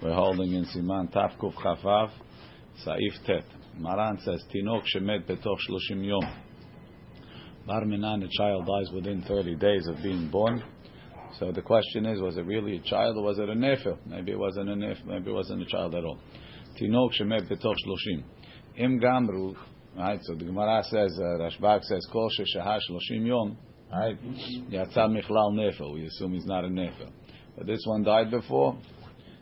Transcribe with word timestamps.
We're 0.00 0.14
holding 0.14 0.52
in 0.52 0.64
Siman 0.66 1.12
Taf 1.12 1.36
Kuf 1.38 1.54
Chafav, 1.54 2.10
Saif 2.86 3.26
Tet. 3.26 3.42
Maran 3.80 4.20
says, 4.20 4.44
Tinok 4.54 4.84
shemet 4.94 5.26
betoch 5.26 5.58
shloshim 5.68 6.06
yom. 6.06 6.22
Bar 7.66 7.84
minan, 7.84 8.22
a 8.22 8.28
child 8.30 8.64
dies 8.64 8.94
within 8.94 9.22
30 9.22 9.56
days 9.56 9.88
of 9.88 9.96
being 10.00 10.30
born. 10.30 10.62
So 11.40 11.50
the 11.50 11.62
question 11.62 12.06
is, 12.06 12.20
was 12.20 12.36
it 12.36 12.46
really 12.46 12.76
a 12.76 12.80
child 12.82 13.16
or 13.16 13.24
was 13.24 13.40
it 13.40 13.48
a 13.48 13.54
nefil? 13.54 13.98
Maybe 14.06 14.30
it 14.30 14.38
wasn't 14.38 14.68
a 14.68 14.74
nefil, 14.74 15.04
maybe 15.04 15.30
it 15.30 15.34
wasn't 15.34 15.62
a 15.62 15.66
child 15.66 15.96
at 15.96 16.04
all. 16.04 16.20
Tinok 16.80 17.20
shemet 17.20 17.50
betoch 17.50 17.74
shloshim. 17.84 18.22
Im 18.76 19.00
gamru, 19.00 19.56
right, 19.96 20.20
so 20.22 20.36
the 20.36 20.44
Gemara 20.44 20.84
says, 20.84 21.18
uh, 21.18 21.40
Rashbag 21.40 21.82
says, 21.82 22.06
Kol 22.12 22.30
sheshaha 22.38 22.78
shloshim 22.88 23.26
yom, 23.26 23.58
right, 23.90 24.16
yatsa 24.70 25.08
michlal 25.08 25.54
nefil. 25.54 25.94
We 25.94 26.06
assume 26.06 26.34
he's 26.34 26.46
not 26.46 26.64
a 26.64 26.68
nefil. 26.68 27.10
But 27.56 27.66
this 27.66 27.82
one 27.84 28.04
died 28.04 28.30
before, 28.30 28.78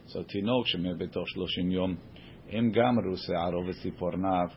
so 0.07 0.23
תינוק 0.27 0.67
שמת 0.67 0.97
בתוך 0.97 1.29
שלושים 1.29 1.71
יום, 1.71 1.95
אם 2.49 2.71
גמרו 2.71 3.17
שערו 3.17 3.67
וציפורניו, 3.67 4.47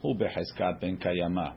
הוא 0.00 0.16
בחזקת 0.16 0.74
בן 0.80 0.96
קיימא. 0.96 1.48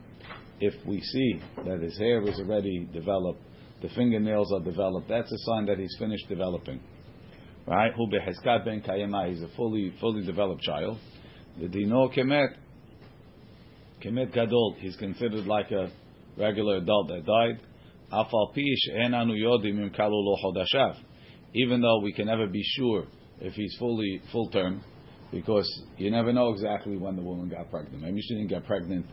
If 0.59 0.87
we 0.87 0.99
see 0.99 1.39
that 1.65 1.81
his 1.81 1.97
hair 1.97 2.21
is 2.21 2.39
already 2.39 2.87
developed, 2.93 3.41
the 3.81 3.89
fingernails 3.89 4.51
are 4.53 4.63
developed, 4.71 5.07
that's 5.09 5.31
a 5.31 5.37
sign 5.47 5.65
that 5.65 5.77
he's 5.77 5.95
finished 5.99 6.27
developing. 6.29 6.79
Right? 7.67 7.93
הוא 7.95 8.07
בחזקת 8.11 8.61
בן 8.65 8.79
קיימא, 8.79 9.17
he's 9.27 9.43
a 9.43 9.57
fully, 9.57 9.91
fully 9.99 10.25
developed 10.25 10.61
child. 10.61 10.97
ודינו 11.59 12.09
כמת, 12.11 12.57
כמת 13.99 14.31
גדול, 14.31 14.73
he's 14.79 14.97
considered 14.97 15.45
like 15.45 15.71
a 15.71 15.89
regular 16.37 16.77
adult 16.77 17.07
that 17.07 17.25
died. 17.25 17.73
אף 18.09 18.33
על 18.33 18.53
פי 18.53 18.61
שאין 18.75 19.13
אנו 19.13 19.35
יודעים 19.35 19.79
אם 19.79 19.89
כלו 19.89 20.07
לו 20.07 20.37
חודשיו. 20.41 20.95
Even 21.53 21.81
though 21.81 21.99
we 22.03 22.11
can 22.11 22.25
never 22.25 22.47
be 22.47 22.63
sure 22.63 23.05
if 23.40 23.54
he's 23.54 23.74
fully 23.78 24.20
full 24.32 24.50
term, 24.50 24.82
because 25.30 25.68
you 25.96 26.10
never 26.10 26.32
know 26.32 26.50
exactly 26.52 26.96
when 26.96 27.16
the 27.16 27.22
woman 27.22 27.48
got 27.48 27.70
pregnant. 27.70 28.02
Maybe 28.02 28.20
she 28.20 28.34
didn't 28.34 28.48
get 28.48 28.64
pregnant 28.66 29.06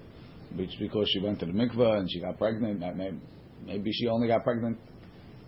because 0.55 1.09
she 1.11 1.19
went 1.19 1.39
to 1.39 1.45
the 1.45 1.52
mikveh 1.52 2.00
and 2.00 2.09
she 2.09 2.22
got 2.22 2.38
pregnant. 2.38 2.81
Maybe, 3.66 3.91
she 3.91 4.08
only 4.08 4.27
got 4.27 4.44
pregnant 4.44 4.77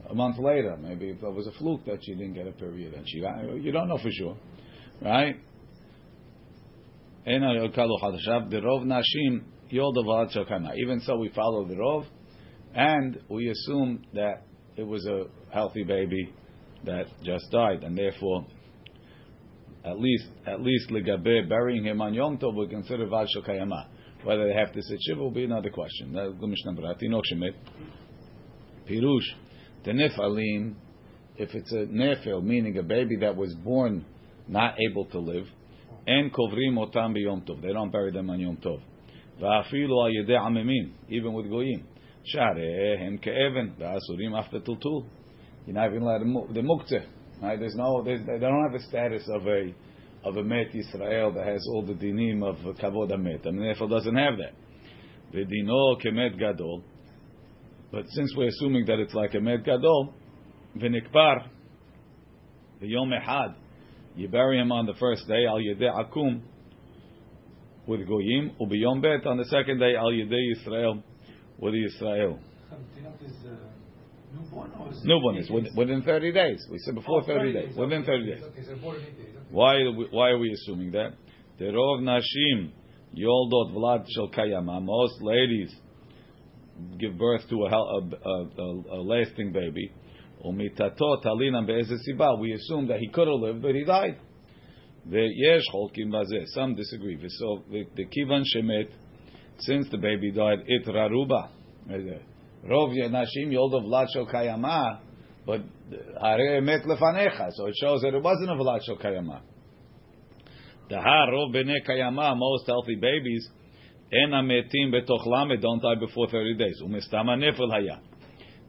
a 0.09 0.13
month 0.13 0.37
later. 0.39 0.75
Maybe 0.77 1.09
it 1.09 1.21
was 1.21 1.47
a 1.47 1.51
fluke 1.53 1.85
that 1.85 1.99
she 2.03 2.13
didn't 2.15 2.33
get 2.33 2.47
a 2.47 2.51
period 2.51 2.93
and 2.93 3.07
she 3.07 3.21
got. 3.21 3.41
You 3.61 3.71
don't 3.71 3.87
know 3.87 3.97
for 3.97 4.11
sure, 4.11 4.37
right? 5.01 5.37
Even 7.25 7.41
so, 11.01 11.17
we 11.17 11.29
follow 11.29 11.65
the 11.65 11.75
rov, 11.75 12.05
and 12.73 13.19
we 13.29 13.49
assume 13.49 14.05
that 14.13 14.43
it 14.77 14.83
was 14.83 15.05
a 15.05 15.25
healthy 15.53 15.83
baby 15.83 16.33
that 16.85 17.07
just 17.23 17.51
died, 17.51 17.83
and 17.83 17.97
therefore 17.97 18.45
at 19.89 19.99
least 19.99 20.27
at 20.45 20.61
least 20.61 20.89
legabe 20.89 21.47
burying 21.47 21.85
him 21.85 22.01
on 22.01 22.13
Yom 22.13 22.37
Tov 22.37 22.55
we 22.55 22.67
consider 22.67 23.07
val 23.07 23.25
shokayama. 23.25 23.85
Whether 24.23 24.47
they 24.47 24.53
have 24.53 24.73
to 24.73 24.81
sit 24.81 24.99
shiva 25.01 25.21
will 25.21 25.31
be 25.31 25.45
another 25.45 25.69
question. 25.69 26.13
That's 26.13 26.33
the 26.39 26.47
Mishnah 26.47 26.73
Berati 26.73 27.03
Shemet. 27.03 27.53
Pirush 28.89 29.21
the 29.85 29.91
nefalim. 29.91 30.75
If 31.37 31.53
it's 31.53 31.71
a 31.71 31.85
nefil, 31.85 32.43
meaning 32.43 32.77
a 32.79 32.83
baby 32.83 33.15
that 33.17 33.35
was 33.35 33.53
born 33.63 34.05
not 34.47 34.75
able 34.89 35.05
to 35.05 35.19
live, 35.19 35.45
and 36.07 36.33
kovrim 36.33 36.77
otam 36.77 37.15
b'Yom 37.15 37.47
Tov. 37.47 37.61
They 37.61 37.73
don't 37.73 37.91
bury 37.91 38.11
them 38.11 38.29
on 38.29 38.39
Yom 38.39 38.57
Tov. 38.57 38.81
Va'afilu 39.41 39.91
al 39.91 40.11
yedei 40.11 40.91
even 41.09 41.33
with 41.33 41.47
goyim. 41.47 41.85
Sharehem 42.33 43.23
ke'even, 43.23 43.77
va'asurim 43.79 44.37
after 44.37 44.59
tultul. 44.59 45.05
You're 45.65 45.75
not 45.75 45.89
even 45.89 46.01
allowed 46.01 46.53
the 46.53 46.61
muktzeh. 46.61 47.05
Right? 47.41 47.59
There's 47.59 47.75
no, 47.75 48.03
they 48.03 48.39
don't 48.39 48.63
have 48.63 48.73
a 48.73 48.83
status 48.83 49.23
of 49.29 49.47
a 49.47 49.73
of 50.23 50.35
a 50.37 50.43
Met 50.43 50.75
Israel 50.75 51.31
that 51.33 51.45
has 51.45 51.65
all 51.71 51.85
the 51.85 51.93
dinim 51.93 52.43
of 52.43 52.57
kavod 52.77 53.11
amet. 53.11 53.45
Mean, 53.45 53.59
therefore 53.59 53.87
doesn't 53.87 54.15
have 54.15 54.33
that. 54.37 54.53
V'dino 55.33 56.01
kemet 56.03 56.37
gadol. 56.37 56.83
But 57.91 58.05
since 58.09 58.33
we're 58.35 58.47
assuming 58.47 58.85
that 58.87 58.99
it's 58.99 59.13
like 59.13 59.35
a 59.35 59.39
met 59.39 59.63
gadol, 59.63 60.13
v'nikpar 60.75 61.47
v'yom 62.81 63.11
ehad, 63.13 63.55
you 64.15 64.27
bury 64.27 64.59
him 64.59 64.71
on 64.71 64.85
the 64.85 64.95
first 64.95 65.27
day 65.27 65.45
al 65.45 65.59
yedei 65.59 65.93
akum 65.93 66.41
with 67.87 68.01
goyim, 68.07 68.51
ubiyom 68.59 69.01
bet 69.01 69.25
on 69.25 69.37
the 69.37 69.45
second 69.45 69.79
day 69.79 69.95
al 69.95 70.11
yedei 70.11 70.51
Israel 70.59 71.03
with 71.59 71.75
Israel. 71.75 72.39
Newborn, 74.39 74.71
or 74.79 75.37
is 75.39 75.49
within, 75.49 75.75
within 75.75 76.01
30 76.03 76.31
days. 76.31 76.65
We 76.69 76.77
said 76.79 76.95
before 76.95 77.21
Oh, 77.21 77.25
30 77.25 77.53
days. 77.53 77.75
Within 77.75 78.03
30 78.03 78.25
days. 78.25 78.43
Okay, 78.43 78.63
so 78.63 78.73
days. 78.73 78.81
Okay. 78.83 79.37
Why, 79.51 79.75
why 80.11 80.29
are 80.29 80.37
we 80.37 80.51
assuming 80.51 80.91
that? 80.91 81.13
Derov 81.59 82.01
nashim 82.01 82.71
yoldot 83.15 83.73
vlad 83.73 84.05
shel 84.13 84.29
kayama. 84.29 84.83
Most 84.83 85.21
ladies 85.21 85.73
give 86.99 87.17
birth 87.17 87.47
to 87.49 87.63
a, 87.63 87.69
a, 87.69 88.01
a, 88.25 88.99
a, 88.99 89.01
lasting 89.01 89.51
baby. 89.51 89.91
Umitatot 90.45 91.25
alina 91.25 91.63
be'ezeh 91.63 91.97
siba. 92.07 92.39
We 92.39 92.53
assume 92.53 92.87
that 92.89 92.99
he 92.99 93.07
could 93.09 93.27
have 93.27 93.39
lived, 93.39 93.61
but 93.61 93.73
he 93.73 93.83
died. 93.83 94.19
Ve'yesh 95.09 95.63
cholkim 95.73 96.11
bazeh. 96.11 96.45
Some 96.47 96.75
disagree. 96.75 97.17
So 97.29 97.63
the 97.71 98.05
kivan 98.05 98.43
shemet, 98.55 98.89
since 99.59 99.87
the 99.89 99.97
baby 99.97 100.31
died, 100.31 100.59
it 100.67 100.85
raruba. 100.85 101.49
Rov 102.65 102.93
nashim 102.95 103.51
yoldot 103.51 103.85
vlad 103.85 104.07
shel 104.13 104.25
kayama. 104.27 104.99
But 105.45 105.61
hare 106.21 106.61
met 106.61 106.83
lefanecha, 106.83 107.51
so 107.53 107.67
it 107.67 107.75
shows 107.79 108.01
that 108.01 108.13
it 108.13 108.21
wasn't 108.21 108.49
a 108.49 108.55
vlad 108.55 108.79
shel 108.85 108.97
kayama. 108.97 109.41
The 110.89 110.95
harov 110.95 111.53
bene 111.53 111.79
kayama, 111.87 112.35
most 112.37 112.65
healthy 112.65 112.95
babies, 112.95 113.47
en 114.11 114.31
ametim 114.31 114.93
betoch 114.93 115.25
lamed 115.25 115.61
don't 115.61 115.81
die 115.81 115.95
before 115.99 116.27
thirty 116.29 116.55
days. 116.55 116.81
Umestama 116.83 117.37
nefel 117.37 117.71
haya. 117.71 117.99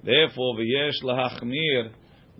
Therefore, 0.02 0.56
v'yesh 0.56 1.02
lahachmir 1.04 1.90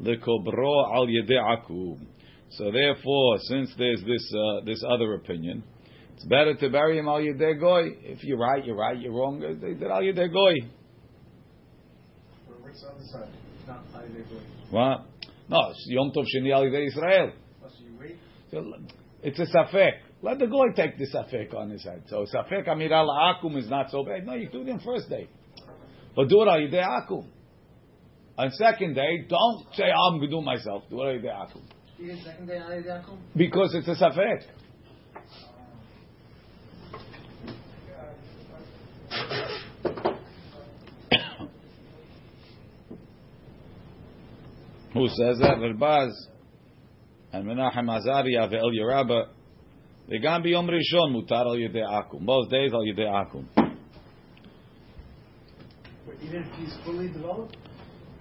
lekobro 0.01 0.95
al 0.95 1.07
yedei 1.07 1.41
akum. 1.41 2.07
So 2.51 2.71
therefore, 2.71 3.39
since 3.41 3.73
there's 3.77 4.03
this 4.05 4.35
uh, 4.35 4.65
this 4.65 4.83
other 4.89 5.15
opinion, 5.15 5.65
it's 6.15 6.25
better 6.27 6.55
to 6.55 6.71
bury 6.71 6.99
him 6.99 7.09
al 7.09 7.21
yedei 7.21 7.59
goy. 7.61 7.89
If 8.03 8.23
you're 8.25 8.39
right, 8.39 8.65
you're 8.65 8.77
right. 8.77 8.99
You're 8.99 9.13
wrong. 9.13 9.41
They 9.41 9.75
did 9.75 9.91
al 9.91 10.03
yedei 10.03 10.33
goy. 10.33 10.55
What's 12.81 12.95
on 12.95 13.01
the 13.01 13.09
side? 13.09 13.29
Not. 13.67 13.85
What? 14.71 15.07
No, 15.49 15.71
it's 15.71 15.85
Yom 15.89 16.13
Tov 16.13 16.25
Sheni 16.25 16.53
al 16.55 16.63
yedei 16.65 16.87
Israel. 16.87 17.33
Oh, 17.65 17.69
so 17.69 17.85
you 17.85 17.99
wait? 17.99 18.17
So, 18.51 18.65
It's 19.23 19.39
a 19.39 19.47
safek. 19.47 19.93
Let 20.23 20.39
the 20.39 20.47
goy 20.47 20.73
take 20.77 20.97
the 20.97 21.07
safek 21.07 21.55
on 21.55 21.71
his 21.71 21.85
head. 21.85 22.05
So 22.09 22.25
safek 22.33 22.69
amira 22.69 23.05
akum 23.05 23.57
is 23.57 23.69
not 23.69 23.91
so 23.91 24.05
bad. 24.05 24.27
No, 24.27 24.35
you 24.35 24.49
do 24.49 24.63
it 24.63 24.71
on 24.71 24.81
first 24.81 25.09
day. 25.09 25.29
But 26.15 26.29
do 26.29 26.43
it 26.43 26.47
yedei 26.47 26.85
akum. 26.85 27.27
On 28.37 28.51
second 28.53 28.95
day, 28.95 29.27
don't 29.29 29.75
say 29.75 29.85
I'm 29.85 30.19
going 30.19 30.31
to 30.31 30.37
do 30.37 30.41
myself. 30.41 30.85
Do 30.89 31.03
it 31.03 31.07
al 31.07 31.13
yedei 31.15 31.35
akum. 31.35 31.63
Even 32.01 32.21
second 32.25 32.47
day, 32.47 32.59
Yaakov? 32.59 33.19
Because 33.37 33.75
it's 33.75 33.89
a 33.89 33.97
safek. 33.97 34.45
Who 44.99 45.07
says 45.09 45.39
that? 45.39 45.59
Verbaz 45.59 46.11
and 47.33 47.47
Menachem 47.47 47.87
Azaria 47.87 48.51
ve'el 48.51 48.73
Yerabah. 48.75 49.29
Vegam 50.11 50.45
biyom 50.45 50.69
rishon 50.69 51.15
mutar 51.15 51.47
al 51.47 51.57
yidei 51.57 51.85
akum. 51.85 52.21
Most 52.21 52.51
days 52.51 52.73
al 52.73 52.83
akum. 52.83 53.47
Even 56.21 56.43
if 56.43 56.53
he's 56.59 56.77
fully 56.85 57.09
developed? 57.09 57.57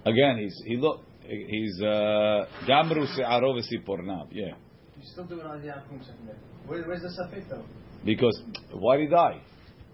Again, 0.06 0.38
he's, 0.38 0.62
he 0.68 0.78
look, 0.78 1.02
he's, 1.24 1.82
uh, 1.82 2.46
gamru 2.68 3.08
se'aro 3.16 3.56
v'sipornav, 3.56 4.28
yeah. 4.32 4.54
You 4.96 5.04
still 5.04 5.26
do 5.26 5.40
it 5.40 5.46
on 5.48 5.62
the 5.62 5.70
akum. 5.70 6.00
Where, 6.68 6.84
where's 6.84 7.02
the 7.02 7.10
safet 7.10 7.50
though? 7.50 7.66
Because, 8.06 8.40
why 8.72 8.98
did 8.98 9.06
he 9.06 9.10
die? 9.10 9.42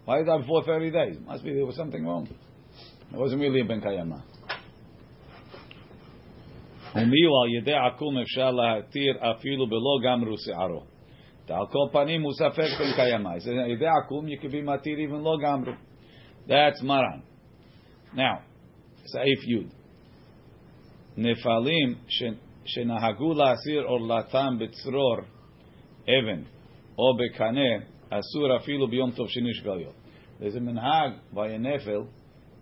Why 0.04 0.18
did 0.18 0.26
he 0.26 0.32
die 0.32 0.38
before 0.40 0.66
30 0.66 0.92
days? 0.92 1.18
Must 1.26 1.44
be 1.46 1.54
there 1.54 1.66
was 1.66 1.78
something 1.78 2.06
wrong. 2.06 2.28
It 2.28 3.18
wasn't 3.18 3.40
really 3.40 3.62
a 3.62 3.66
ben 3.66 3.80
kayamah. 3.80 4.33
ומיהו 6.95 7.43
על 7.43 7.55
ידי 7.59 7.75
עקום 7.75 8.19
אפשר 8.19 8.51
להתיר 8.51 9.31
אפילו 9.31 9.67
בלא 9.67 9.99
גמרו 10.05 10.35
שערו. 10.39 10.83
על 11.49 11.67
כל 11.67 11.89
פנים 11.93 12.23
הוא 12.23 12.33
ספק 12.33 12.69
בן 12.79 12.93
קיימא. 12.97 13.29
He 13.29 13.41
says, 13.41 13.65
על 13.65 13.71
ידי 13.71 13.87
עקום 13.87 14.27
you 14.27 14.43
can 14.43 14.51
be 14.53 14.63
מתיר 14.63 14.99
even 14.99 15.25
לא 15.25 15.37
גמרו. 15.43 15.73
That's 16.49 16.83
maran. 16.83 17.21
Now, 18.15 18.39
סעיף 19.13 19.49
י' 19.49 19.65
נפלים 21.17 21.95
ש- 22.09 22.23
שנהגו 22.65 23.35
להסיר 23.35 23.83
עורלתם 23.83 24.59
בצרור 24.61 25.17
אבן 26.03 26.43
או 26.99 27.17
בקנה, 27.17 27.85
אסור 28.11 28.57
אפילו 28.57 28.89
ביום 28.89 29.11
טוב 29.11 29.29
שני 29.29 29.55
שבליות. 29.55 29.95
There's 30.41 30.57
a 30.57 30.61
minhag 30.61 31.35
by 31.35 31.49
a 31.49 31.59
nefil 31.59 32.07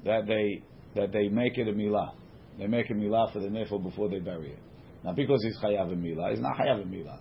that 0.05 0.26
they 0.26 0.62
that 0.94 1.12
they 1.12 1.28
make 1.28 1.58
it 1.58 1.69
a 1.69 1.73
milah. 1.73 2.19
They 2.57 2.68
make 2.68 2.89
a 2.89 2.94
milah 2.94 3.31
for 3.31 3.39
the 3.39 3.48
nefil 3.48 3.83
before 3.83 4.09
they 4.09 4.19
bury 4.19 4.51
it. 4.51 4.59
Now, 5.03 5.13
because 5.13 5.44
he's 5.44 5.57
chayav 5.59 5.92
a 5.92 5.95
milah, 5.95 6.31
he's 6.31 6.39
not 6.39 6.57
chayav 6.57 6.81
a 6.81 6.86
milah. 6.86 7.19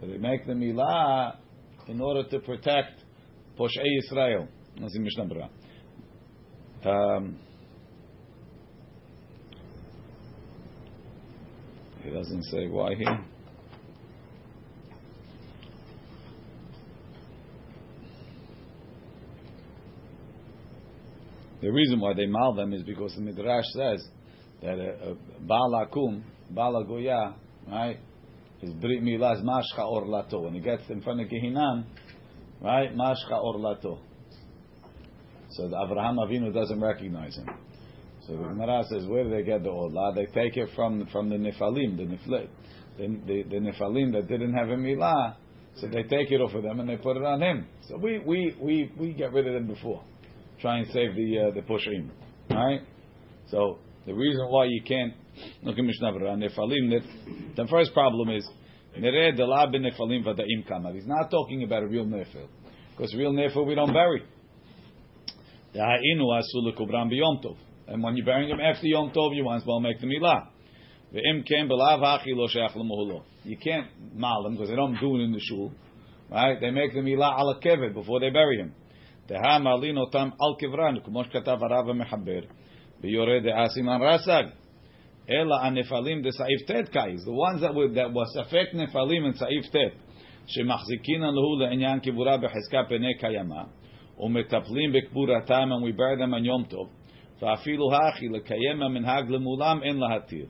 They 0.00 0.18
make 0.18 0.46
the 0.46 0.52
milah 0.52 1.36
in 1.88 2.00
order 2.00 2.28
to 2.28 2.38
protect 2.40 3.04
Poshei 3.58 3.98
Israel. 4.04 4.48
That's 4.80 4.94
in 4.96 5.02
Mishnah 5.02 5.26
Berurah. 5.26 5.48
Um, 6.86 7.38
he 12.02 12.10
doesn't 12.10 12.44
say 12.44 12.68
why 12.68 12.94
here. 12.94 13.24
The 21.60 21.70
reason 21.70 21.98
why 21.98 22.14
they 22.14 22.26
mal 22.26 22.54
them 22.54 22.72
is 22.72 22.84
because 22.84 23.14
the 23.16 23.20
Midrash 23.20 23.64
says 23.74 24.06
that 24.62 24.78
a, 24.78 25.10
a 25.10 25.16
Baal 25.40 25.86
Akum, 25.86 26.22
Goya, 26.54 27.34
right, 27.70 27.98
is 28.62 28.72
Brit 28.74 29.02
Milah, 29.02 29.36
is 29.36 29.42
Mashcha 29.42 29.80
Orlato. 29.80 30.42
When 30.42 30.54
he 30.54 30.60
gets 30.60 30.82
in 30.88 31.02
front 31.02 31.20
of 31.20 31.28
Gehinam, 31.28 31.84
right, 32.60 32.94
Mashcha 32.94 33.32
Orlato. 33.32 34.00
So 35.50 35.64
Avraham 35.64 36.16
Avinu 36.18 36.52
doesn't 36.52 36.80
recognize 36.80 37.36
him. 37.36 37.48
So 38.26 38.36
the 38.36 38.42
Gemara 38.42 38.84
says, 38.90 39.06
where 39.06 39.24
do 39.24 39.30
they 39.30 39.42
get 39.42 39.62
the 39.62 39.70
Orla? 39.70 40.12
They 40.14 40.26
take 40.26 40.56
it 40.56 40.68
from 40.74 41.06
from 41.10 41.30
the 41.30 41.36
Nephalim, 41.36 41.96
the 41.96 42.02
Niflit, 42.02 42.48
the, 42.98 43.06
the, 43.26 43.42
the 43.48 44.12
that 44.12 44.26
didn't 44.28 44.54
have 44.54 44.68
a 44.68 44.76
Milah. 44.76 45.36
So 45.76 45.86
they 45.86 46.02
take 46.02 46.30
it 46.30 46.40
off 46.40 46.54
of 46.54 46.64
them 46.64 46.80
and 46.80 46.88
they 46.88 46.96
put 46.96 47.16
it 47.16 47.24
on 47.24 47.40
him. 47.40 47.66
So 47.88 47.96
we 47.96 48.18
we 48.18 48.54
we, 48.60 48.92
we 48.98 49.12
get 49.14 49.32
rid 49.32 49.46
of 49.46 49.54
them 49.54 49.68
before 49.68 50.02
try 50.60 50.78
and 50.78 50.86
save 50.88 51.14
the 51.14 51.38
uh, 51.38 51.54
the 51.54 51.62
pushim. 51.62 52.10
Right? 52.50 52.80
So 53.50 53.78
the 54.08 54.14
reason 54.14 54.46
why 54.48 54.64
you 54.64 54.80
can't 54.82 55.12
look 55.62 55.78
at 55.78 55.84
Mishnah 55.84 56.12
Berurah 56.12 56.42
Nefalim. 56.42 57.54
The 57.54 57.66
first 57.66 57.92
problem 57.92 58.30
is 58.30 58.48
Nereh 58.98 59.38
Delab 59.38 59.76
Nefalim 59.76 60.24
Vadaim 60.24 60.66
Kamar. 60.66 60.94
He's 60.94 61.06
not 61.06 61.30
talking 61.30 61.62
about 61.62 61.82
a 61.82 61.88
real 61.88 62.06
Nefil 62.06 62.48
because 62.96 63.14
real 63.14 63.34
Nefil 63.34 63.66
we 63.66 63.74
don't 63.74 63.92
bury. 63.92 64.22
The 65.74 65.80
Ha'inu 65.80 66.22
Asul 66.22 66.74
Kubram 66.74 67.12
Biyom 67.12 67.44
Tov. 67.44 67.58
And 67.86 68.02
when 68.02 68.16
you're 68.16 68.24
burying 68.24 68.48
him 68.48 68.60
after 68.60 68.86
Yom 68.86 69.10
Tov, 69.10 69.36
you 69.36 69.44
might 69.44 69.56
as 69.56 69.66
well 69.66 69.80
make 69.80 70.00
the 70.00 70.06
milah. 70.06 70.46
You 71.12 71.22
can't 73.58 73.88
mal 74.14 74.42
them 74.42 74.52
because 74.54 74.68
they 74.70 74.76
don't 74.76 74.98
do 74.98 75.16
it 75.16 75.20
in 75.20 75.32
the 75.32 75.40
shul, 75.40 75.70
right? 76.30 76.58
They 76.58 76.70
make 76.70 76.94
the 76.94 77.00
milah 77.00 77.38
ala 77.38 77.60
keved 77.60 77.92
before 77.92 78.20
they 78.20 78.30
bury 78.30 78.56
him. 78.56 78.72
Teha 79.28 79.62
malin 79.62 79.96
otam 79.96 80.32
al 80.40 80.56
Kevran 80.56 81.06
kumosh 81.06 81.30
katav 81.30 81.60
harav 81.60 81.86
mechaber. 81.86 82.46
ביורה 83.01 83.39
דעה 83.39 83.67
סימן 83.67 84.01
רס"ג. 84.01 84.43
אלא 85.29 85.55
הנפלים 85.63 86.21
דסעיף 86.21 86.61
ט' 86.67 86.89
קייז, 86.89 87.27
the 87.27 87.31
ones 87.31 87.61
that 87.61 87.73
were, 87.73 87.95
that 87.95 88.13
was 88.13 88.43
ספק 88.43 88.67
נפלים 88.73 89.25
in 89.25 89.33
סעיף 89.33 89.65
ט', 89.65 89.75
שמחזיקין 90.47 91.21
לנו 91.21 91.59
לעניין 91.59 91.99
קבורה 91.99 92.37
בחזקה 92.37 92.83
פני 92.89 93.17
קיימא, 93.19 93.63
ומטפלים 94.19 94.93
בקבורתם, 94.93 95.69
and 95.71 95.85
we 95.85 95.97
bury 95.97 96.17
them 96.19 96.33
on 96.33 96.45
יום 96.45 96.63
טוב, 96.63 96.89
ואפילו 97.41 97.89
הכי 97.93 98.27
לקיים 98.27 98.83
המנהג 98.83 99.29
למולם 99.29 99.83
אין 99.83 99.99
להתיר, 99.99 100.45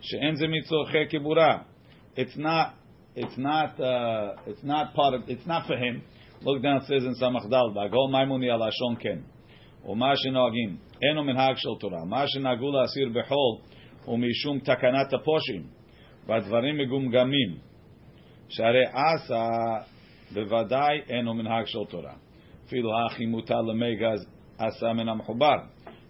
שאין 0.00 0.34
זה 0.34 0.46
מצורכי 0.48 1.06
קבורה. 1.18 1.58
It's 2.16 2.36
not, 2.36 2.74
it's 3.16 3.38
not, 3.38 3.80
uh, 3.80 4.50
it's 4.50 4.64
not 4.64 4.94
part 4.94 5.14
of, 5.14 5.28
it's 5.28 5.46
not 5.46 5.66
for 5.66 5.76
him. 5.76 6.02
Look 6.42 6.62
down, 6.62 6.76
it 6.76 6.82
says 6.82 7.04
in 7.04 7.14
Samach 7.14 7.48
Dal, 7.50 7.72
Bagol 7.74 8.10
Maimuni 8.10 8.48
ala 8.52 8.70
Shon 8.72 8.96
Ken. 9.85 9.91
ומה 9.91 10.15
שנוהגים, 10.15 10.77
אינו 11.03 11.23
מנהג 11.23 11.55
של 11.55 11.69
תורה. 11.79 12.05
מה 12.05 12.27
שנהגו 12.27 12.71
להסיר 12.71 13.09
בחול 13.09 13.57
הוא 14.05 14.19
משום 14.19 14.59
תקנת 14.59 15.13
הפושים, 15.13 15.63
והדברים 16.27 16.77
מגומגמים, 16.77 17.57
שהרי 18.49 18.85
עשה 18.85 19.47
בוודאי 20.33 21.01
אינו 21.09 21.33
מנהג 21.33 21.65
של 21.65 21.85
תורה. 21.89 22.13
אפילו 22.67 22.89
הכי 23.05 23.25
מוטל 23.25 23.61
למגז 23.61 24.29
עשה 24.57 24.93
מן 24.93 25.09
המחובר. 25.09 25.55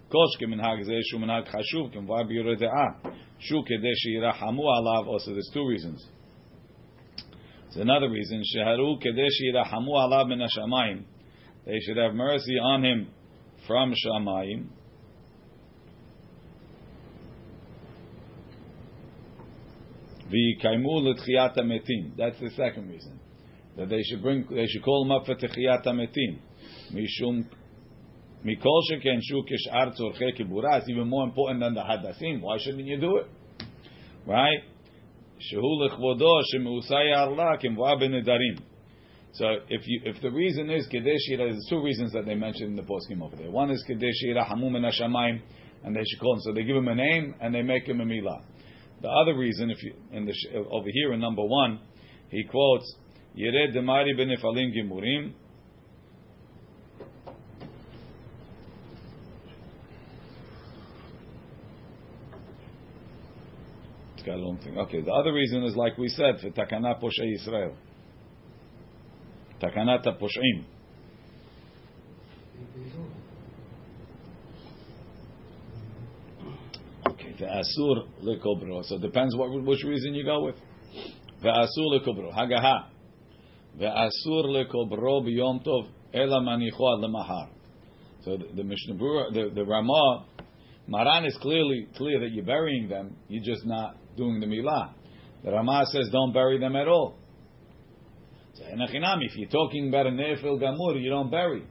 כל 0.08 0.24
שכמנהג 0.34 0.82
זה 0.82 0.92
שהוא 1.02 1.20
מנהג 1.20 1.44
חשוב, 1.48 1.90
כמובן 1.92 2.28
ביורי 2.28 2.56
דעה, 2.56 3.12
שהוא 3.38 3.64
כדי 3.66 3.94
שירחמו 3.94 4.62
עליו, 4.74 5.14
also 5.14 5.30
there's 5.30 5.54
two 5.54 5.66
reasons. 5.74 6.10
It's 7.68 7.76
another 7.76 8.08
reason. 8.08 8.40
Sheharu 8.54 8.98
kedesh 9.02 9.36
yirahamu 9.44 9.92
alav 10.02 10.28
min 10.28 10.38
hashamayim. 10.38 11.02
They 11.66 11.78
should 11.80 11.98
have 11.98 12.14
mercy 12.14 12.58
on 12.58 12.84
him 12.84 13.08
from 13.66 13.92
shamayim. 13.92 14.66
V'yikaimu 20.30 21.14
l'tchiyat 21.14 21.56
metim. 21.58 22.16
That's 22.16 22.38
the 22.40 22.50
second 22.56 22.88
reason. 22.90 23.20
That 23.76 23.88
they 23.88 24.02
should 24.02 24.22
bring, 24.22 24.46
they 24.50 24.66
should 24.66 24.82
call 24.82 25.04
him 25.04 25.12
up 25.12 25.26
for 25.26 25.34
tchiyat 25.34 25.84
metim. 25.86 26.38
Mishum 26.92 27.46
mikol 28.44 28.80
sheken 28.90 29.20
shu 29.22 29.42
kishar 29.42 29.94
tzorchei 29.96 30.38
kibura. 30.38 30.78
It's 30.80 30.88
even 30.88 31.08
more 31.08 31.24
important 31.24 31.60
than 31.60 31.74
the 31.74 31.80
hadassim. 31.80 32.40
Why 32.40 32.58
shouldn't 32.58 32.86
you 32.86 32.98
do 32.98 33.18
it? 33.18 33.26
Right? 34.26 34.60
Shehu 35.38 35.88
lechvodo 35.88 36.42
shemeusay 36.52 37.14
arla 37.16 37.58
kimva 37.58 38.00
benedarim. 38.00 38.60
So 39.32 39.46
if 39.68 39.82
you 39.86 40.00
if 40.04 40.20
the 40.22 40.30
reason 40.30 40.70
is 40.70 40.86
kedesh 40.88 41.36
there's 41.36 41.66
two 41.68 41.82
reasons 41.82 42.12
that 42.12 42.24
they 42.24 42.34
mentioned 42.34 42.70
in 42.70 42.76
the 42.76 42.82
poskim 42.82 43.22
over 43.22 43.36
there. 43.36 43.50
One 43.50 43.70
is 43.70 43.84
kedesh 43.88 44.24
yira 44.24 44.48
hamum 44.48 44.76
and 44.76 45.40
and 45.84 45.94
they 45.94 46.02
should 46.04 46.20
call 46.20 46.34
him. 46.34 46.40
So 46.40 46.52
they 46.52 46.64
give 46.64 46.76
him 46.76 46.88
a 46.88 46.94
name 46.94 47.34
and 47.40 47.54
they 47.54 47.62
make 47.62 47.86
him 47.86 48.00
a 48.00 48.04
milah. 48.04 48.42
The 49.02 49.08
other 49.08 49.36
reason, 49.36 49.70
if 49.70 49.82
you 49.82 49.94
in 50.10 50.24
the 50.24 50.34
over 50.70 50.88
here 50.90 51.12
in 51.12 51.20
number 51.20 51.44
one, 51.44 51.80
he 52.30 52.44
quotes 52.44 52.96
Yered 53.36 53.76
demari 53.76 54.18
benefalim 54.18 54.72
gimurim. 54.74 55.34
got 64.26 64.34
a 64.34 64.38
long 64.38 64.58
thing. 64.58 64.76
Okay, 64.76 65.00
the 65.00 65.12
other 65.12 65.32
reason 65.32 65.62
is 65.62 65.76
like 65.76 65.96
we 65.96 66.08
said 66.08 66.40
for 66.40 66.50
takana 66.50 67.00
poshei 67.00 67.34
Israel. 67.36 67.76
Takanata 69.60 70.18
posheim. 70.20 70.64
Okay, 77.08 77.34
the 77.38 77.46
asur. 77.46 78.84
So 78.84 78.96
it 78.96 79.02
depends 79.02 79.34
what 79.36 79.50
which 79.64 79.84
reason 79.84 80.14
you 80.14 80.24
go 80.24 80.44
with. 80.44 80.56
The 81.42 81.48
asur 81.48 82.00
lekobro. 82.00 82.34
Hagaha. 82.34 82.88
The 83.78 83.86
asur 83.86 84.44
lekobro 84.46 85.22
biyom 85.24 85.64
tov 85.64 85.88
ela 86.12 86.40
manicho 86.40 87.02
lemahar. 87.02 87.48
So 88.24 88.36
the, 88.36 88.46
the 88.56 88.64
Mishnah 88.64 88.96
the, 89.32 89.50
the 89.54 89.64
Ramah, 89.64 90.26
Maran 90.88 91.26
is 91.26 91.36
clearly 91.40 91.86
clear 91.96 92.20
that 92.20 92.30
you're 92.32 92.44
burying 92.44 92.88
them. 92.88 93.16
You're 93.28 93.44
just 93.44 93.64
not 93.64 93.96
doing 94.16 94.40
the 94.40 94.46
milah. 94.46 94.92
The 95.44 95.52
Ramah 95.52 95.86
says 95.92 96.08
don't 96.10 96.32
bury 96.32 96.58
them 96.58 96.74
at 96.74 96.88
all. 96.88 97.16
If 98.58 99.36
you're 99.36 99.48
talking 99.48 99.88
about 99.88 100.06
a 100.06 100.10
nefil 100.10 100.60
gamur, 100.60 101.00
you 101.00 101.10
don't 101.10 101.30
bury. 101.30 101.64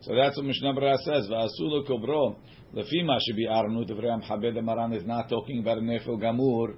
So 0.00 0.14
that's 0.14 0.36
what 0.36 0.46
Mishnah 0.46 0.74
Berurah 0.74 0.98
says. 0.98 1.28
Va'asulu 1.30 1.88
kobro 1.88 2.36
lefima 2.74 3.18
should 3.24 3.36
be 3.36 3.46
arnu 3.48 3.88
devream 3.88 4.22
habed 4.24 4.62
maran 4.62 4.92
is 4.92 5.04
not 5.04 5.28
talking 5.28 5.60
about 5.60 5.78
a 5.78 5.80
nefil 5.80 6.20
gamur. 6.20 6.74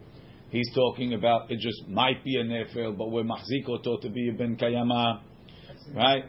He's 0.50 0.70
talking 0.74 1.14
about 1.14 1.50
it 1.50 1.58
just 1.60 1.88
might 1.88 2.22
be 2.22 2.36
a 2.36 2.44
nefil, 2.44 2.96
but 2.96 3.10
we're 3.10 3.24
mahzik 3.24 4.02
to 4.02 4.10
be 4.10 4.28
a 4.28 4.32
ben 4.34 4.56
kayama, 4.56 5.22
right? 5.92 6.24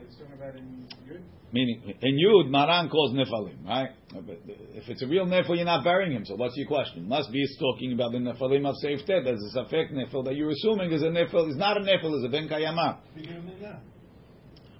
Meaning, 1.51 1.93
in 2.01 2.17
Yud, 2.17 2.49
Maran 2.49 2.89
calls 2.89 3.13
Nephalim, 3.13 3.65
right? 3.65 3.89
But 4.11 4.39
if 4.73 4.89
it's 4.89 5.01
a 5.01 5.07
real 5.07 5.25
Nephil, 5.25 5.55
you're 5.55 5.63
not 5.63 5.85
burying 5.85 6.11
him. 6.11 6.25
So 6.25 6.35
what's 6.35 6.57
your 6.57 6.67
question? 6.67 7.07
Must 7.07 7.31
be 7.31 7.45
talking 7.59 7.93
about 7.93 8.11
the 8.11 8.17
Nephalim 8.17 8.67
of 8.67 8.75
Seif 8.83 9.05
Ted. 9.05 9.25
There's 9.25 9.41
a 9.55 9.59
Safek 9.59 9.93
Nephil 9.93 10.25
that 10.25 10.35
you're 10.35 10.51
assuming 10.51 10.91
is 10.91 11.01
a 11.01 11.05
Nephil. 11.05 11.49
Is 11.49 11.55
not 11.55 11.77
a 11.77 11.79
Nephil, 11.79 12.17
is 12.17 12.25
a 12.25 12.29
Ben 12.29 12.49
Kayama. 12.49 12.97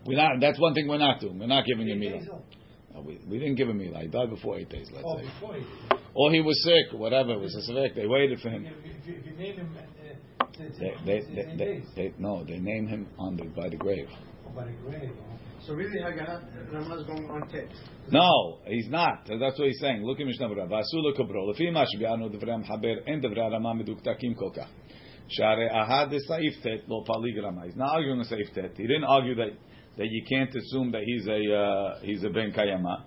We're 0.05 0.17
not, 0.17 0.41
that's 0.41 0.59
one 0.59 0.73
thing 0.73 0.87
we're 0.87 0.97
not 0.97 1.21
doing. 1.21 1.39
We're 1.39 1.47
not 1.47 1.65
giving 1.65 1.87
him 1.87 1.99
Milah. 1.99 2.41
No, 2.93 3.01
we, 3.01 3.19
we 3.27 3.39
didn't 3.39 3.55
give 3.55 3.69
him 3.69 3.79
Milah. 3.79 4.01
He 4.01 4.07
died 4.07 4.29
before 4.29 4.59
eight 4.59 4.69
days, 4.69 4.89
let's 4.91 5.05
oh, 5.07 5.17
say. 5.17 5.23
Before 5.23 5.55
eight 5.55 5.65
Or 6.13 6.31
he 6.31 6.41
was 6.41 6.61
sick, 6.63 6.93
or 6.93 6.99
whatever. 6.99 7.31
It 7.31 7.39
was 7.39 7.55
a 7.55 7.71
Safek. 7.71 7.95
They 7.95 8.05
waited 8.05 8.41
for 8.41 8.49
him. 8.49 8.65
If, 8.65 8.73
if, 9.07 9.19
if 9.19 9.25
you 9.25 9.37
name 9.37 9.55
him, 9.55 9.77
uh, 9.77 10.45
they, 10.57 10.93
they, 11.05 11.21
they, 11.21 11.55
they, 11.55 11.83
they, 11.95 12.13
no, 12.17 12.43
they 12.43 12.57
name 12.57 12.87
him 12.87 13.07
on 13.17 13.37
the, 13.37 13.45
by 13.45 13.69
the 13.69 13.77
grave. 13.77 14.09
So 15.65 15.73
really, 15.73 15.99
Ramah 15.99 16.95
is 16.99 17.05
going 17.07 17.29
on 17.29 17.47
text. 17.49 17.75
No, 18.11 18.59
he's 18.67 18.87
not. 18.89 19.25
That's 19.27 19.57
what 19.57 19.67
he's 19.67 19.79
saying. 19.79 20.03
Look 20.03 20.19
at 20.19 20.27
Mishnah 20.27 20.47
Berurah. 20.47 20.69
Vasula 20.69 21.17
kabro. 21.17 21.51
Lefi 21.51 21.71
ma 21.71 21.85
shbi'anu 21.85 22.29
devrei 22.29 22.63
Haber 22.63 23.07
en 23.07 23.21
devrei 23.21 23.51
Rama 23.51 23.73
meduktakim 23.73 24.37
kol. 24.37 24.53
Share 25.27 25.69
ahad 25.69 26.13
saif 26.29 26.61
tet 26.61 26.87
lo 26.87 27.03
palig 27.03 27.41
Rama. 27.41 27.65
He's 27.65 27.75
not 27.75 27.95
arguing 27.95 28.19
the 28.19 28.25
saif 28.25 28.53
tet. 28.53 28.73
He 28.77 28.83
didn't 28.83 29.05
argue 29.05 29.33
that 29.35 29.57
that 29.97 30.07
you 30.07 30.23
can't 30.29 30.53
assume 30.53 30.91
that 30.91 31.01
he's 31.03 31.25
a 31.27 31.55
uh, 31.55 31.99
he's 32.01 32.23
a 32.23 32.29
ben 32.29 32.51
kayama, 32.51 33.03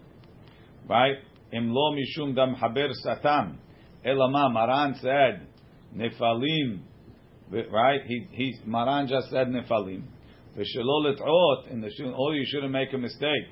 right? 0.88 1.16
Im 1.52 1.70
lo 1.72 1.94
mishum 1.94 2.34
dam 2.34 2.54
haber 2.54 2.88
satam. 3.06 3.58
Elama 4.04 4.52
Maran 4.52 4.94
said 5.00 5.46
nefalim 5.94 6.80
right? 7.50 8.00
He 8.06 8.26
he 8.32 8.56
Maran 8.66 9.06
just 9.06 9.30
said 9.30 9.46
nefalim. 9.48 10.02
V'shelo 10.58 11.04
let'ot 11.06 11.70
in 11.70 11.80
the 11.80 11.90
shul. 11.96 12.14
Oh, 12.18 12.32
you 12.32 12.44
shouldn't 12.46 12.72
make 12.72 12.92
a 12.92 12.98
mistake. 12.98 13.46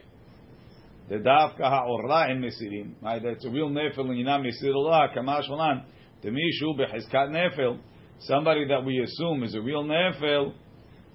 The 1.08 1.16
davka 1.16 1.60
ha'orla 1.60 2.32
in 2.32 2.42
mesirim. 2.42 2.94
Right? 3.00 3.22
That's 3.22 3.44
a 3.44 3.50
real 3.50 3.70
nefil 3.70 4.00
and 4.00 4.18
you're 4.18 4.26
not 4.26 4.40
mesirullah. 4.40 5.16
Kamash 5.16 5.48
malan. 5.48 5.84
Demishu 6.24 6.76
bechizkat 6.76 7.30
nefil. 7.30 7.78
Somebody 8.20 8.66
that 8.68 8.84
we 8.84 8.98
assume 8.98 9.44
is 9.44 9.54
a 9.54 9.60
real 9.60 9.84
nefil. 9.84 10.52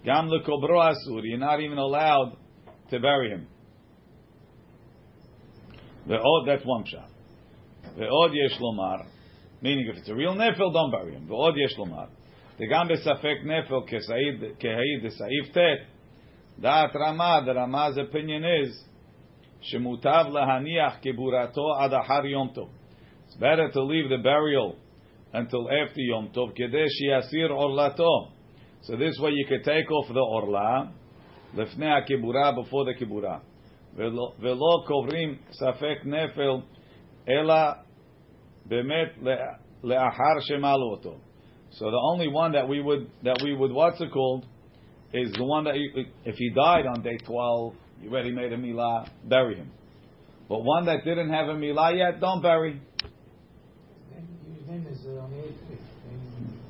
Gam 0.06 0.30
lekobro 0.30 0.80
asur. 0.80 1.22
You're 1.24 1.38
not 1.38 1.60
even 1.60 1.78
allowed 1.78 2.38
to 2.90 3.00
bury 3.00 3.30
him. 3.32 3.48
The 6.08 6.14
Ve'od, 6.16 6.46
that's 6.46 6.66
one 6.66 6.86
shot. 6.86 7.10
Ve'od 7.98 8.34
yesh 8.34 8.58
lomar. 8.60 9.06
Meaning, 9.62 9.88
if 9.92 9.98
it's 9.98 10.10
a 10.10 10.16
real 10.16 10.34
nefil, 10.36 10.74
don't 10.74 10.92
bury 10.92 11.14
him. 11.14 11.28
Ve'od 11.28 11.54
yesh 11.56 11.78
lomar. 11.78 12.08
וגם 12.61 12.89
בספק 12.89 13.37
נפל 13.45 13.75
כהעיד 14.59 15.05
בסעיף 15.05 15.57
ט', 15.57 15.59
דעת 16.59 16.97
רמה, 16.97 17.39
the 17.47 17.51
Rama's 17.51 17.99
opinion 17.99 18.45
is, 18.65 18.87
שמוטב 19.61 20.25
להניח 20.33 20.99
קבורתו 20.99 21.75
עד 21.81 21.95
אחר 21.95 22.27
יום 22.27 22.49
טוב. 22.55 22.69
It's 23.29 23.37
better 23.37 23.69
to 23.73 23.81
leave 23.81 24.09
the 24.09 24.23
burial 24.23 24.77
until 25.35 25.69
after 25.69 26.01
Yom 26.01 26.35
Tov, 26.35 26.53
כדי 26.55 26.85
שיסיר 26.89 27.53
עורלתו. 27.53 28.29
So 28.83 28.93
this 28.93 29.19
way 29.21 29.31
you 29.31 29.47
could 29.49 29.65
take 29.65 29.91
off 29.91 30.09
the 30.13 30.19
עורלה, 30.19 30.83
לפני 31.57 31.93
הקבורה, 31.93 32.51
before 32.51 32.93
the 32.93 33.05
קבורה. 33.05 33.39
ולא 34.39 34.85
קוברים 34.87 35.39
ספק 35.51 36.05
נפל, 36.05 36.51
אלא 37.29 37.55
באמת 38.67 39.09
לאחר 39.85 40.41
שמלו 40.41 40.91
אותו. 40.97 41.15
So 41.74 41.90
the 41.90 42.02
only 42.12 42.28
one 42.28 42.52
that 42.54 42.68
we 42.68 42.82
would 42.82 43.10
that 43.24 43.40
we 43.44 43.56
would 43.56 43.72
what's 43.72 44.00
it 44.02 44.12
called 44.12 44.46
is 45.14 45.32
the 45.34 45.44
one 45.44 45.66
that 45.66 45.76
you, 45.76 46.06
if 46.26 46.36
he 46.36 46.50
died 46.50 46.86
on 46.86 47.02
day 47.02 47.18
twelve, 47.26 47.76
you 48.02 48.10
already 48.10 48.32
made 48.32 48.52
a 48.52 48.58
milah, 48.58 49.10
bury 49.26 49.56
him. 49.56 49.72
But 50.50 50.64
one 50.64 50.86
that 50.86 51.06
didn't 51.06 51.30
have 51.30 51.48
a 51.48 51.54
milah 51.54 51.98
yet, 51.98 52.20
don't 52.20 52.42
bury. 52.42 52.82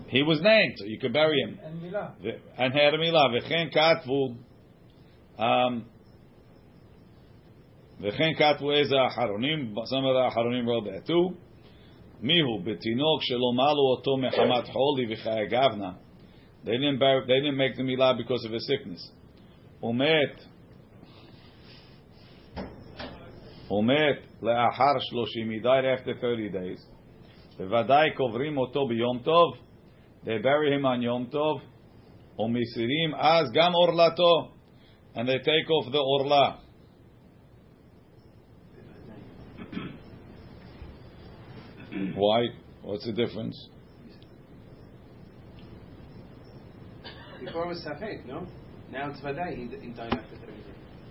He 0.07 0.23
was 0.23 0.41
named, 0.41 0.73
so 0.77 0.85
you 0.85 0.99
could 0.99 1.13
bury 1.13 1.39
him. 1.41 1.57
And 1.63 1.81
milah. 1.81 2.11
And 2.57 2.73
had 2.73 2.93
a 2.93 2.97
milah. 2.97 3.41
V'chen 3.41 3.73
katvu. 3.73 4.35
Um, 5.39 5.85
V'chen 8.01 8.39
katvu 8.39 8.81
is 8.81 8.91
a 8.91 9.09
haronim. 9.17 9.73
Some 9.85 10.05
of 10.05 10.13
the 10.13 10.31
haronim 10.35 10.67
wrote 10.67 10.85
that 10.85 11.07
too. 11.07 11.37
Mihu 12.21 12.63
betinok 12.63 13.21
shelomalu 13.29 13.97
oto 13.97 14.17
mechamat 14.17 14.67
holi. 14.69 15.05
They 16.63 16.77
didn't 16.77 16.99
they 16.99 17.39
didn't 17.39 17.57
make 17.57 17.75
the 17.75 17.83
milah 17.83 18.17
because 18.17 18.45
of 18.45 18.51
his 18.51 18.67
sickness. 18.67 19.11
Umet 19.81 20.35
umet 23.71 24.21
le'achar 24.41 24.99
shloshim. 25.11 25.51
He 25.51 25.59
died 25.59 25.85
after 25.85 26.13
thirty 26.21 26.49
days. 26.49 26.85
V'vaday 27.59 28.15
kovrim 28.15 28.57
oto 28.59 28.87
biyom 28.87 29.23
tov. 29.25 29.53
They 30.23 30.37
bury 30.37 30.75
him 30.75 30.85
on 30.85 31.01
Yom 31.01 31.27
Tov. 31.27 31.61
Umisirim 32.39 33.13
az 33.17 33.49
gam 33.53 33.73
orlato, 33.73 34.51
and 35.15 35.27
they 35.27 35.39
take 35.39 35.69
off 35.69 35.91
the 35.91 35.97
orla. 35.97 36.59
Why? 42.15 42.47
What's 42.83 43.05
the 43.05 43.11
difference? 43.13 43.67
Before 47.43 47.65
it 47.65 47.69
was 47.69 47.85
Safek, 47.85 48.25
no? 48.25 48.47
Now 48.91 49.09
it's 49.11 49.19
Vadai, 49.21 49.55
he, 49.55 49.63
he 49.81 49.91
died 49.93 50.13
after 50.13 50.35
30 50.35 50.45
days. 50.45 50.55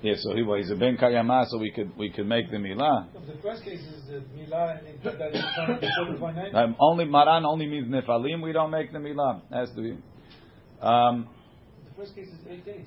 Yeah, 0.03 0.15
so 0.19 0.35
he, 0.35 0.43
well, 0.43 0.57
he's 0.59 0.71
a 0.71 0.77
ben 0.77 0.97
kayama, 0.97 1.47
so 1.49 1.59
we 1.59 1.71
could 1.73 1.97
we 1.99 2.11
could 2.11 2.27
make 2.27 2.51
the 2.51 2.57
milah. 2.57 3.07
The 3.13 3.43
first 3.43 3.63
case 3.65 3.81
is 3.81 4.03
the 4.09 4.23
Milah 4.37 4.79
and 4.79 4.87
it- 4.89 5.03
that 5.03 5.35
is 5.35 5.45
found 5.57 5.81
before 5.81 6.13
the 6.13 6.19
29th. 6.19 6.55
Um, 6.55 6.77
only 6.81 7.05
maran 7.05 7.45
only 7.45 7.67
means 7.67 7.89
nefalim. 7.89 8.43
We 8.43 8.53
don't 8.53 8.71
make 8.71 8.93
the 8.93 8.99
milah. 8.99 9.43
Has 9.53 9.71
to 9.77 9.83
be. 9.83 9.99
Um, 10.81 11.29
The 11.89 11.95
first 11.97 12.15
case 12.15 12.29
is 12.29 12.39
eight 12.49 12.65
days. 12.65 12.87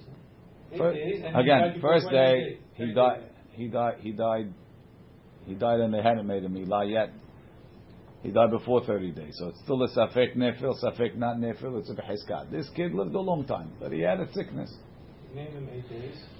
no? 0.72 0.88
Eight 0.90 0.94
days. 0.96 1.22
and 1.26 1.36
he 1.36 1.44
died 1.44 1.68
again, 1.68 1.82
first 1.82 2.08
20 2.10 2.18
day 2.18 2.58
he 2.76 2.94
died. 2.94 3.24
He 3.52 3.68
died. 3.68 3.96
He 4.00 4.12
died. 4.12 4.54
He 5.46 5.54
died, 5.54 5.80
and 5.82 5.94
they 5.94 6.02
hadn't 6.02 6.26
made 6.26 6.44
a 6.46 6.50
milah 6.50 6.90
yet. 6.90 7.10
He 8.24 8.32
died 8.32 8.51
before 8.51 8.86
30 8.86 9.12
days, 9.12 9.36
so 9.38 9.50
it's 9.50 9.60
still 9.63 9.84
a 9.84 9.89
safek 9.89 10.38
nefil, 10.38 10.82
safek 10.82 11.18
not 11.18 11.38
nefil, 11.38 11.77
it's 11.80 11.89
a 11.89 11.94
beheskat. 11.94 12.50
This 12.51 12.70
kid 12.74 12.94
lived 12.94 13.13
a 13.13 13.20
long 13.20 13.46
time, 13.46 13.74
but 13.82 13.92
he 13.92 14.00
had 14.00 14.22
a 14.22 14.32
sickness. 14.32 14.74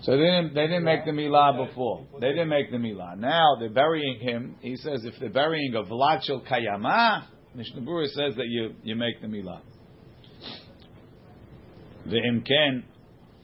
So 0.04 0.12
they 0.12 0.18
didn't, 0.18 0.54
they 0.54 0.68
didn't 0.68 0.84
make 0.84 1.04
the 1.04 1.12
milah 1.12 1.68
before. 1.68 2.06
They 2.22 2.30
didn't 2.30 2.50
make 2.50 2.72
the 2.72 2.78
milah. 2.78 3.18
Now 3.18 3.56
they're 3.60 3.70
burying 3.70 4.20
him. 4.20 4.56
He 4.62 4.78
says 4.78 5.04
if 5.04 5.16
they're 5.20 5.30
burying 5.30 5.74
a 5.75 5.84
vlachel 5.84 6.48
kayama, 6.48 7.24
Mishnah 7.56 7.82
says 8.08 8.36
that 8.36 8.46
you, 8.48 8.75
you 8.84 8.96
make 8.96 9.20
the 9.22 9.28
milah. 9.28 9.62
Ve'imken, 12.08 12.84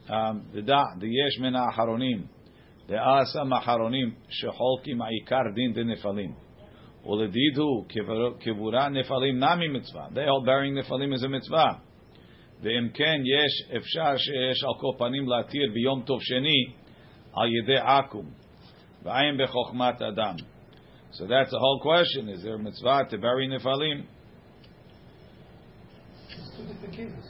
um, 0.08 0.46
the 0.54 0.62
da, 0.62 0.84
the 0.98 1.08
yesh 1.08 1.38
mina 1.40 1.66
haronim, 1.76 2.28
There 2.88 3.00
are 3.00 3.24
some 3.26 3.50
aharonim 3.50 4.14
sheholki 4.42 4.94
ma'ikar 4.94 5.54
din 5.54 5.72
de 5.74 5.84
nefalim. 5.84 6.34
הוא 7.01 7.85
קבורה 8.39 8.89
נפלים 8.89 9.39
נמי 9.39 9.67
מצווה. 9.67 10.07
They 10.13 10.27
all 10.27 10.45
burying 10.45 10.79
נפלים 10.79 11.13
is 11.13 11.23
a 11.23 11.27
mitzvah. 11.27 11.73
ואם 12.61 12.89
כן, 12.93 13.21
יש, 13.25 13.77
אפשר 13.77 14.17
שיש 14.17 14.63
על 14.63 14.73
כל 14.79 14.97
פנים 14.97 15.29
להתיר 15.29 15.71
ביום 15.73 16.03
טוב 16.05 16.21
שני 16.21 16.65
על 17.33 17.47
ידי 17.55 17.77
עכו"ם, 17.77 18.25
ועין 19.03 19.37
בחוכמת 19.37 20.01
אדם. 20.01 20.35
So 21.11 21.25
that's 21.25 21.51
the 21.51 21.59
whole 21.59 21.79
question. 21.81 22.29
Is 22.29 22.43
there 22.43 22.55
a 22.55 22.59
mitzvah 22.59 23.05
to 23.09 23.17
bury 23.17 23.47
nefalim? 23.47 24.03
It's 26.29 26.57
two 26.57 26.65
different 26.67 26.93
cases. 26.93 27.25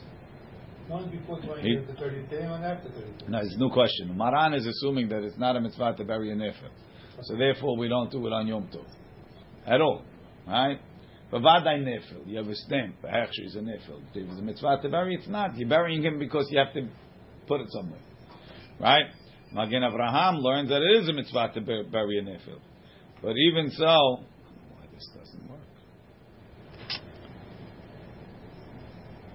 One 0.88 1.10
before 1.10 1.40
20 1.40 1.62
He- 1.62 1.76
days, 1.76 1.88
the 1.88 1.94
30th 1.94 2.30
day, 2.30 2.42
and 2.42 2.52
one 2.52 2.64
after 2.64 2.90
30 2.90 3.12
days. 3.20 3.30
No, 3.30 3.38
it's 3.40 3.56
a 3.56 3.60
new 3.60 3.70
question. 3.70 4.16
Maran 4.18 4.54
is 4.54 4.66
assuming 4.68 5.10
that 5.10 5.24
it's 5.24 5.38
not 5.38 5.56
a 5.56 5.62
mitzvah 5.62 5.94
to 5.98 6.04
bury 6.04 6.32
a 6.32 6.36
nefel. 6.36 6.70
So 7.22 7.36
therefore 7.36 7.78
we 7.78 7.88
don't 7.88 8.12
do 8.12 8.26
it 8.28 8.34
on 8.34 8.48
Yom 8.48 8.68
Tov. 8.74 8.86
At 9.71 9.81
all. 9.81 10.03
Right? 10.47 10.81
But 11.31 11.43
vadai 11.43 11.79
nefel, 11.85 12.27
you 12.27 12.39
have 12.39 12.49
a 12.49 12.57
stamp. 12.57 12.97
Actually, 13.09 13.47
it's 13.47 13.55
a 13.55 13.61
nefil. 13.61 14.03
If 14.13 14.29
it's 14.29 14.39
a 14.39 14.43
mitzvah 14.43 14.79
to 14.83 14.89
bury, 14.89 15.15
it's 15.15 15.29
not. 15.29 15.57
You're 15.57 15.69
burying 15.69 16.03
him 16.03 16.19
because 16.19 16.49
you 16.51 16.59
have 16.59 16.75
to 16.75 16.89
put 17.47 17.61
it 17.61 17.69
somewhere. 17.71 18.01
Right? 18.81 19.05
Magen 19.53 19.83
Avraham 19.83 20.43
learns 20.43 20.71
that 20.71 20.83
it 20.83 21.03
is 21.03 21.09
a 21.09 21.13
mitzvah 21.13 21.53
to 21.55 21.61
bury 21.61 22.19
a 22.19 22.23
nefil. 22.23 22.59
But 23.23 23.37
even 23.37 23.71
so, 23.71 23.85
why 23.85 24.87
this 24.93 25.09
doesn't 25.17 25.49
work? 25.49 25.61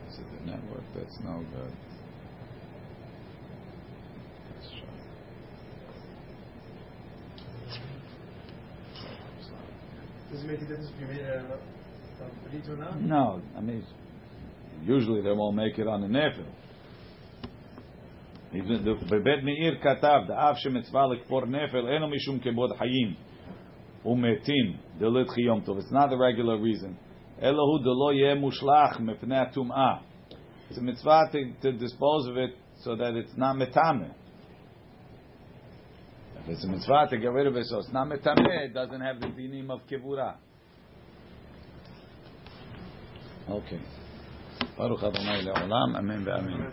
Is 0.10 0.20
it 0.20 0.25
the 0.38 0.51
network? 0.51 0.84
That's 0.96 1.18
no 1.24 1.46
good. 1.54 1.74
Does 10.35 10.45
it 10.45 10.47
make 10.47 10.59
a 10.59 10.66
difference 10.66 10.90
if 10.95 11.00
you 11.00 11.07
made 11.07 11.16
it 11.16 11.45
uh, 11.45 11.57
from 12.19 12.50
Brito 12.50 12.76
now? 12.76 12.95
No, 13.00 13.42
I 13.57 13.61
mean, 13.61 13.85
usually 14.85 15.23
they 15.23 15.33
won't 15.33 15.57
make 15.57 15.78
it 15.78 15.87
on 15.87 16.02
the 16.02 16.09
nefil. 16.09 16.47
Even 18.52 18.85
the 18.85 18.95
בבית 19.11 19.45
מאיר 19.45 19.78
כתב, 19.83 20.21
דאף 20.28 20.59
שמצווה 20.59 21.07
לקבור 21.07 21.45
נפל, 21.47 21.88
אינו 21.88 22.09
משום 22.09 22.38
כבוד 22.38 22.71
חיים 22.78 23.14
ומתים, 24.04 24.76
דלת 24.99 25.38
יום 25.38 25.61
טוב. 25.61 25.78
It's 25.78 25.92
not 25.92 26.11
the 26.11 26.16
regular 26.16 26.59
reason. 26.59 26.95
אלא 27.42 27.62
הוא 27.62 27.78
דלא 27.80 28.12
יהיה 28.12 28.35
מושלך 28.35 29.00
מפני 29.00 29.38
הטומאה. 29.38 29.97
It's 30.71 30.78
a 30.78 30.80
mitzvah 30.80 31.23
to, 31.33 31.62
to 31.62 31.73
dispose 31.73 32.28
of 32.28 32.37
it 32.37 32.57
so 32.85 32.95
that 32.97 33.14
it's 33.14 33.37
not 33.37 33.57
metame. 33.57 34.11
It's 36.48 36.64
a 36.64 36.68
mitzvah 36.68 37.08
to 37.10 37.18
get 37.18 37.32
rid 37.32 37.48
of 37.48 37.56
it, 37.56 37.66
so 37.66 37.80
it's 37.80 37.92
not 37.92 38.08
metameh. 38.08 38.66
It 38.66 38.74
doesn't 38.74 39.02
have 39.02 39.20
the 39.20 39.28
dinim 39.28 39.72
of 39.72 39.82
kibura. 39.90 40.36
Okay. 43.50 43.80
Baruch 44.78 45.04
Adonai 45.04 45.44
le'olam. 45.44 45.96
Amen 45.96 46.24
ve'amen. 46.25 46.72